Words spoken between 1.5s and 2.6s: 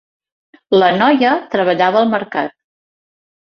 treballava al mercat.